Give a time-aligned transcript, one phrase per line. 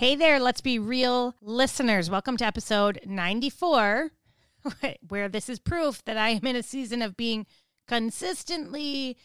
[0.00, 2.08] Hey there, let's be real listeners.
[2.08, 4.12] Welcome to episode 94,
[5.08, 7.46] where this is proof that I am in a season of being
[7.86, 9.18] consistently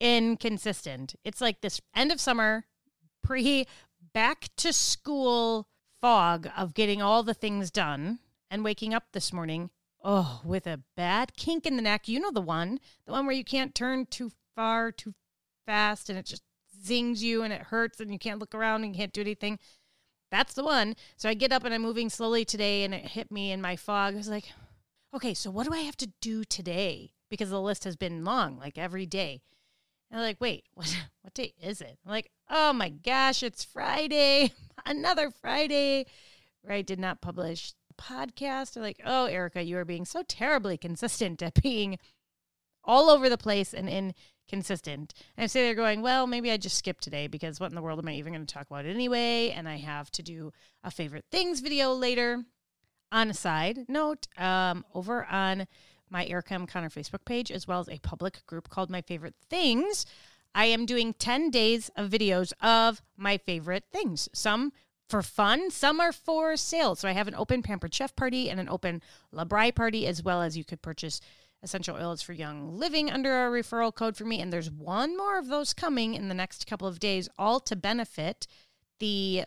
[0.00, 1.14] inconsistent.
[1.24, 2.64] It's like this end of summer,
[3.22, 3.66] pre
[4.14, 5.68] back to school
[6.00, 8.18] fog of getting all the things done
[8.50, 9.68] and waking up this morning,
[10.02, 12.08] oh, with a bad kink in the neck.
[12.08, 15.12] You know the one, the one where you can't turn too far, too
[15.66, 16.44] fast, and it just
[16.82, 19.58] zings you and it hurts and you can't look around and you can't do anything.
[20.34, 20.96] That's the one.
[21.16, 23.76] So I get up and I'm moving slowly today and it hit me in my
[23.76, 24.14] fog.
[24.14, 24.46] I was like,
[25.14, 27.12] okay, so what do I have to do today?
[27.30, 29.42] Because the list has been long, like every day.
[30.10, 30.92] And I'm like, wait, what
[31.22, 31.98] what day is it?
[32.04, 34.52] I'm like, oh my gosh, it's Friday.
[34.84, 36.04] Another Friday
[36.62, 38.72] where I did not publish a podcast.
[38.72, 41.96] They're like, oh, Erica, you are being so terribly consistent at being
[42.82, 44.14] all over the place and in
[44.48, 45.14] consistent.
[45.36, 47.82] And I say they're going, well, maybe I just skip today because what in the
[47.82, 49.50] world am I even going to talk about anyway?
[49.50, 52.44] And I have to do a favorite things video later.
[53.12, 55.68] On a side note, um, over on
[56.10, 56.66] my Erica M.
[56.66, 60.04] Connor Facebook page, as well as a public group called My Favorite Things,
[60.54, 64.28] I am doing 10 days of videos of my favorite things.
[64.32, 64.72] Some
[65.08, 66.94] for fun, some are for sale.
[66.94, 70.40] So I have an open Pampered Chef party and an open Labri party, as well
[70.40, 71.20] as you could purchase
[71.64, 74.40] essential oils for young living under a referral code for me.
[74.40, 77.74] And there's one more of those coming in the next couple of days, all to
[77.74, 78.46] benefit
[79.00, 79.44] the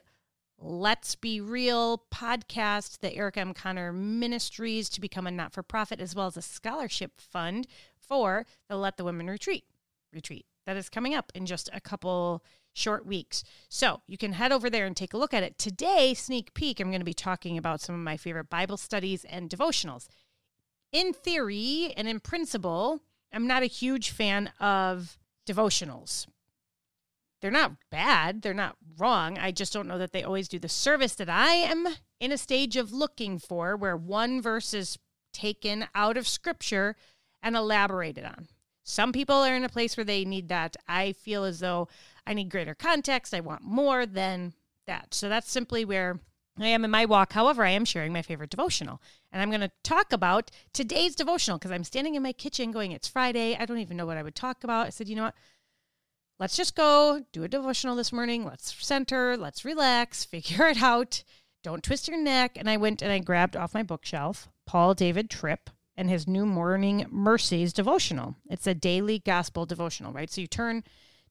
[0.60, 3.54] Let's Be Real podcast, the Erica M.
[3.54, 8.46] Connor Ministries to become a not for profit, as well as a scholarship fund for
[8.68, 9.66] the Let the Women Retreat
[10.12, 13.44] retreat that is coming up in just a couple short weeks.
[13.70, 15.58] So you can head over there and take a look at it.
[15.58, 19.26] Today, sneak peek, I'm going to be talking about some of my favorite Bible studies
[19.26, 20.08] and devotionals
[20.98, 26.26] in theory and in principle, I'm not a huge fan of devotionals.
[27.40, 29.38] They're not bad, they're not wrong.
[29.38, 31.88] I just don't know that they always do the service that I am
[32.20, 34.98] in a stage of looking for, where one verse is
[35.34, 36.96] taken out of scripture
[37.44, 38.48] and elaborated on.
[38.84, 40.78] Some people are in a place where they need that.
[40.88, 41.90] I feel as though
[42.26, 43.36] I need greater context.
[43.36, 44.54] I want more than
[44.88, 45.14] that.
[45.14, 46.20] So that's simply where
[46.64, 47.34] I am in my walk.
[47.34, 49.02] However, I am sharing my favorite devotional.
[49.32, 52.92] And I'm going to talk about today's devotional because I'm standing in my kitchen going,
[52.92, 53.56] It's Friday.
[53.60, 54.88] I don't even know what I would talk about.
[54.88, 55.36] I said, You know what?
[56.40, 58.46] Let's just go do a devotional this morning.
[58.46, 59.36] Let's center.
[59.38, 60.24] Let's relax.
[60.26, 61.24] Figure it out.
[61.64, 62.58] Don't twist your neck.
[62.58, 66.46] And I went and I grabbed off my bookshelf Paul David Tripp and his New
[66.46, 68.36] Morning Mercies devotional.
[68.50, 70.30] It's a daily gospel devotional, right?
[70.30, 70.84] So you turn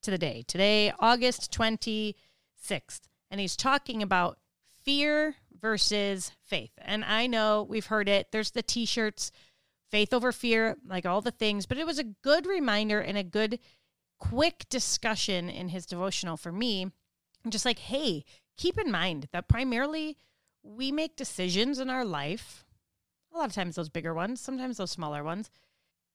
[0.02, 0.44] to the day.
[0.46, 3.00] Today, August 26th.
[3.30, 4.38] And he's talking about
[4.86, 6.70] fear versus faith.
[6.78, 8.28] And I know we've heard it.
[8.30, 9.30] There's the t shirts,
[9.90, 13.24] faith over fear, like all the things, but it was a good reminder and a
[13.24, 13.58] good,
[14.18, 16.92] quick discussion in his devotional for me.
[17.48, 18.24] just like, hey,
[18.56, 20.16] keep in mind that primarily
[20.62, 22.64] we make decisions in our life,
[23.32, 25.50] a lot of times those bigger ones, sometimes those smaller ones,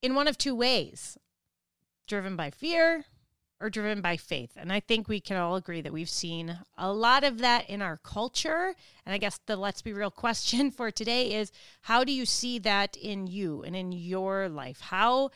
[0.01, 1.17] in one of two ways
[2.07, 3.05] driven by fear
[3.61, 4.51] or driven by faith.
[4.57, 7.81] And I think we can all agree that we've seen a lot of that in
[7.81, 8.73] our culture.
[9.05, 11.51] And I guess the let's be real question for today is
[11.81, 14.81] how do you see that in you and in your life?
[14.81, 15.29] How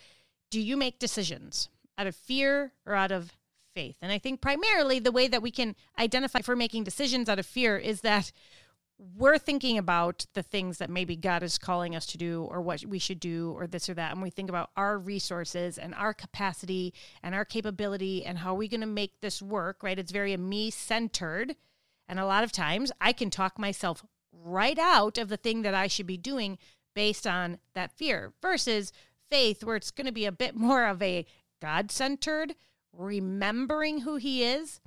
[0.50, 3.32] do you make decisions out of fear or out of
[3.74, 3.96] faith?
[4.02, 7.46] And I think primarily the way that we can identify for making decisions out of
[7.46, 8.32] fear is that
[8.98, 12.86] we're thinking about the things that maybe God is calling us to do or what
[12.86, 14.12] we should do or this or that.
[14.12, 18.58] And we think about our resources and our capacity and our capability and how are
[18.58, 20.00] we going to make this work, right?
[20.00, 21.56] It's very me centered.
[22.08, 25.74] And a lot of times I can talk myself right out of the thing that
[25.74, 26.58] I should be doing
[26.94, 28.94] based on that fear versus
[29.30, 31.26] faith, where it's going to be a bit more of a
[31.62, 32.56] God centered,
[32.94, 34.80] remembering who He is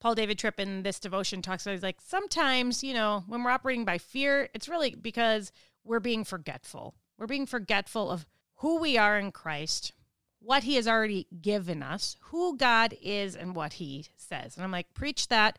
[0.00, 3.50] Paul David Tripp in this devotion talks about he's like sometimes, you know, when we're
[3.50, 5.52] operating by fear, it's really because
[5.84, 6.94] we're being forgetful.
[7.18, 9.92] We're being forgetful of who we are in Christ,
[10.40, 14.56] what he has already given us, who God is and what he says.
[14.56, 15.58] And I'm like, preach that.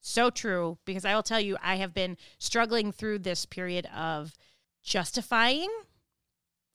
[0.00, 4.32] So true because I will tell you I have been struggling through this period of
[4.82, 5.68] justifying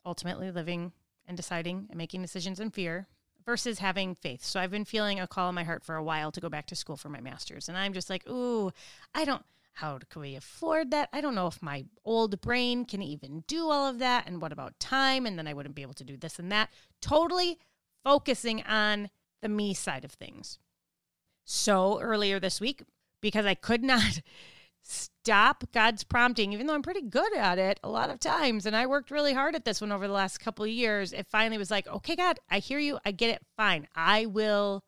[0.05, 0.91] ultimately living
[1.25, 3.07] and deciding and making decisions in fear
[3.45, 4.43] versus having faith.
[4.43, 6.67] So I've been feeling a call in my heart for a while to go back
[6.67, 7.67] to school for my master's.
[7.69, 8.71] And I'm just like, ooh,
[9.13, 9.43] I don't,
[9.73, 11.09] how can we afford that?
[11.13, 14.27] I don't know if my old brain can even do all of that.
[14.27, 15.25] And what about time?
[15.25, 16.69] And then I wouldn't be able to do this and that.
[17.01, 17.59] Totally
[18.03, 19.09] focusing on
[19.41, 20.59] the me side of things.
[21.45, 22.83] So earlier this week,
[23.21, 24.21] because I could not
[24.81, 28.65] stop God's prompting, even though I'm pretty good at it a lot of times.
[28.65, 31.13] And I worked really hard at this one over the last couple of years.
[31.13, 32.99] It finally was like, okay, God, I hear you.
[33.05, 33.45] I get it.
[33.55, 33.87] Fine.
[33.95, 34.83] I will,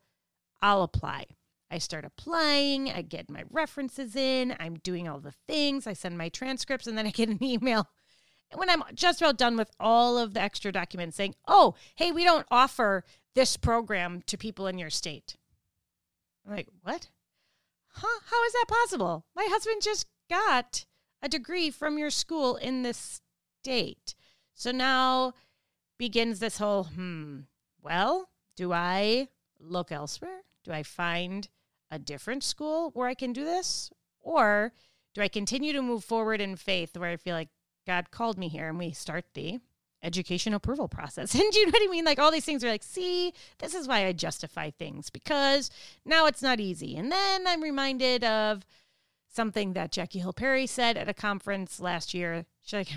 [0.60, 1.26] I'll apply.
[1.70, 6.16] I start applying, I get my references in, I'm doing all the things, I send
[6.16, 7.88] my transcripts, and then I get an email
[8.52, 12.12] And when I'm just about done with all of the extra documents saying, oh, hey,
[12.12, 13.02] we don't offer
[13.34, 15.36] this program to people in your state.
[16.46, 17.08] I'm like, what?
[17.94, 18.20] Huh?
[18.26, 19.24] How is that possible?
[19.36, 20.84] My husband just got
[21.22, 23.20] a degree from your school in this
[23.62, 24.14] state.
[24.54, 25.32] So now
[25.98, 27.40] begins this whole, hmm,
[27.80, 29.28] well, do I
[29.60, 30.42] look elsewhere?
[30.64, 31.48] Do I find
[31.90, 33.90] a different school where I can do this?
[34.20, 34.72] Or
[35.14, 37.50] do I continue to move forward in faith where I feel like
[37.86, 39.60] God called me here and we start the
[40.04, 41.34] education approval process?
[41.44, 42.04] And you know what I mean?
[42.04, 45.70] Like all these things are like, see, this is why I justify things because
[46.04, 46.96] now it's not easy.
[46.96, 48.64] And then I'm reminded of
[49.28, 52.46] something that Jackie Hill Perry said at a conference last year.
[52.62, 52.92] She's like,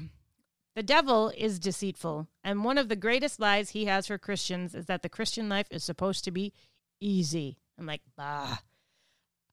[0.75, 4.85] the devil is deceitful, and one of the greatest lies he has for Christians is
[4.85, 6.53] that the Christian life is supposed to be
[6.99, 7.57] easy.
[7.79, 8.59] I'm like, bah.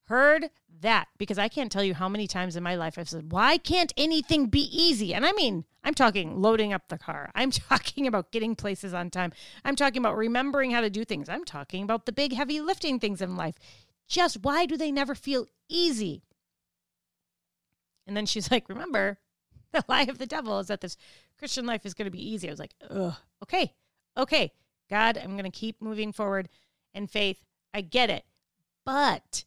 [0.06, 3.32] Heard that because I can't tell you how many times in my life I've said,
[3.32, 5.14] why can't anything be easy?
[5.14, 7.30] And I mean, I'm talking loading up the car.
[7.34, 9.32] I'm talking about getting places on time.
[9.64, 11.28] I'm talking about remembering how to do things.
[11.28, 13.56] I'm talking about the big, heavy lifting things in life.
[14.06, 16.22] Just why do they never feel easy?
[18.06, 19.18] And then she's like, remember,
[19.72, 20.96] the lie of the devil is that this
[21.38, 22.48] Christian life is going to be easy.
[22.48, 23.74] I was like, ugh, okay,
[24.16, 24.52] okay,
[24.90, 26.48] God, I'm going to keep moving forward
[26.92, 27.44] in faith.
[27.72, 28.24] I get it.
[28.84, 29.44] But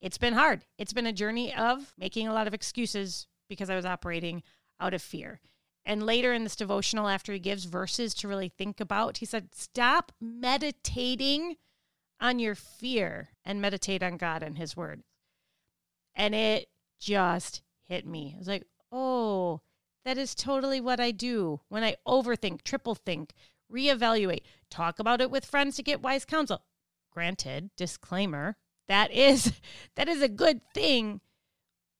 [0.00, 0.64] it's been hard.
[0.78, 4.42] It's been a journey of making a lot of excuses because I was operating
[4.80, 5.40] out of fear.
[5.84, 9.54] And later in this devotional, after he gives verses to really think about, he said,
[9.54, 11.56] Stop meditating
[12.20, 15.02] on your fear and meditate on God and his word.
[16.14, 16.68] And it
[17.00, 18.32] just hit me.
[18.34, 19.60] I was like, oh,
[20.04, 23.32] that is totally what I do when I overthink, triple think,
[23.72, 26.62] reevaluate, talk about it with friends to get wise counsel.
[27.12, 28.56] Granted, disclaimer,
[28.88, 29.52] that is
[29.96, 31.20] that is a good thing.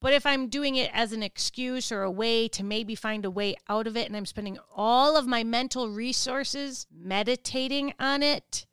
[0.01, 3.31] But if I'm doing it as an excuse or a way to maybe find a
[3.31, 8.65] way out of it and I'm spending all of my mental resources meditating on it,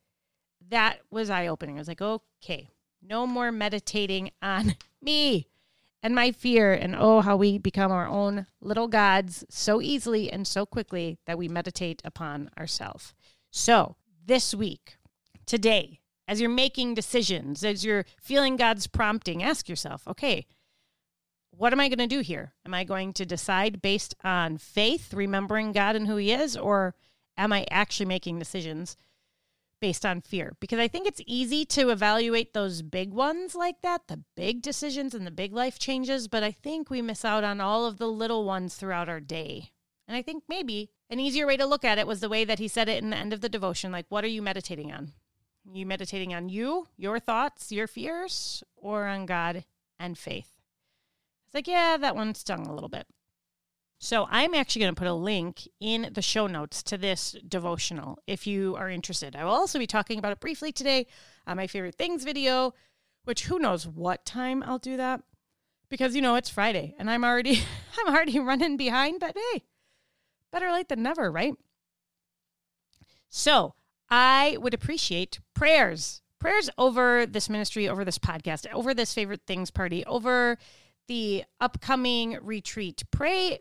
[0.69, 1.77] that was eye opening.
[1.77, 2.69] I was like, okay,
[3.01, 5.47] no more meditating on me
[6.05, 10.47] and my fear, and oh, how we become our own little gods so easily and
[10.47, 13.15] so quickly that we meditate upon ourselves.
[13.49, 14.97] So, this week,
[15.47, 20.45] today, as you're making decisions, as you're feeling God's prompting, ask yourself, okay,
[21.51, 22.53] what am I going to do here?
[22.65, 26.95] Am I going to decide based on faith, remembering God and who He is, or
[27.37, 28.97] am I actually making decisions
[29.81, 34.07] based on fear because I think it's easy to evaluate those big ones like that,
[34.07, 37.61] the big decisions and the big life changes, but I think we miss out on
[37.61, 39.71] all of the little ones throughout our day.
[40.07, 42.59] And I think maybe an easier way to look at it was the way that
[42.59, 45.13] he said it in the end of the devotion like, what are you meditating on?
[45.71, 49.65] You meditating on you, your thoughts, your fears, or on God
[49.99, 50.53] and faith?
[51.45, 53.07] It's like, yeah, that one stung a little bit.
[53.99, 58.19] So I'm actually going to put a link in the show notes to this devotional
[58.27, 59.35] if you are interested.
[59.35, 61.07] I will also be talking about it briefly today
[61.47, 62.73] on my favorite things video,
[63.23, 65.21] which who knows what time I'll do that
[65.89, 67.63] because you know it's Friday and I'm already
[67.97, 69.63] I'm already running behind, but hey,
[70.51, 71.53] better late than never, right?
[73.29, 73.73] So,
[74.09, 76.21] I would appreciate prayers.
[76.39, 80.57] Prayers over this ministry, over this podcast, over this favorite things party, over
[81.07, 83.03] the upcoming retreat.
[83.11, 83.59] Pray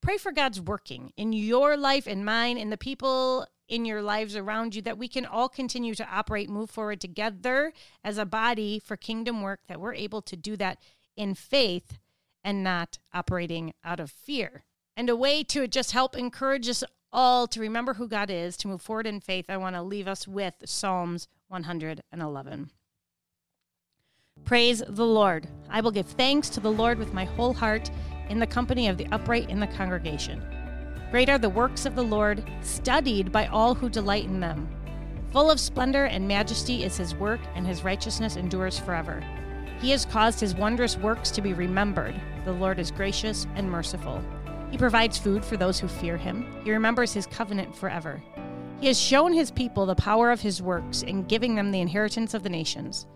[0.00, 4.36] pray for God's working in your life and mine and the people in your lives
[4.36, 7.72] around you that we can all continue to operate, move forward together
[8.02, 10.78] as a body for kingdom work, that we're able to do that
[11.16, 11.98] in faith
[12.42, 14.64] and not operating out of fear.
[14.98, 18.66] And a way to just help encourage us all to remember who God is, to
[18.66, 22.70] move forward in faith, I want to leave us with Psalms 111.
[24.44, 25.46] Praise the Lord.
[25.70, 27.92] I will give thanks to the Lord with my whole heart
[28.28, 30.42] in the company of the upright in the congregation.
[31.12, 34.68] Great are the works of the Lord, studied by all who delight in them.
[35.30, 39.22] Full of splendor and majesty is his work, and his righteousness endures forever.
[39.80, 42.20] He has caused his wondrous works to be remembered.
[42.44, 44.24] The Lord is gracious and merciful.
[44.70, 46.46] He provides food for those who fear him.
[46.64, 48.22] He remembers his covenant forever.
[48.80, 52.34] He has shown his people the power of his works in giving them the inheritance
[52.34, 53.06] of the nations.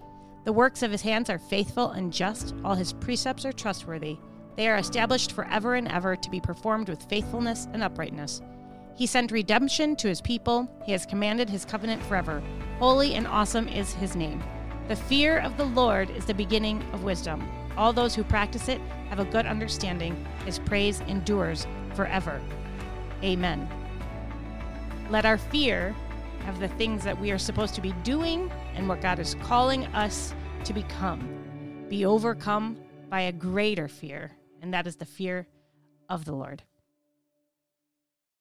[0.44, 4.18] The works of his hands are faithful and just, all his precepts are trustworthy.
[4.56, 8.42] They are established forever and ever to be performed with faithfulness and uprightness.
[8.94, 10.68] He sent redemption to his people.
[10.84, 12.42] He has commanded his covenant forever.
[12.78, 14.42] Holy and awesome is his name.
[14.88, 17.48] The fear of the Lord is the beginning of wisdom.
[17.76, 20.26] All those who practice it have a good understanding.
[20.44, 22.40] His praise endures forever.
[23.22, 23.68] Amen.
[25.10, 25.94] Let our fear
[26.48, 29.86] of the things that we are supposed to be doing and what God is calling
[29.88, 35.46] us to become, be overcome by a greater fear, and that is the fear
[36.08, 36.62] of the Lord.